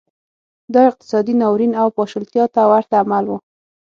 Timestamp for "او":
1.81-1.87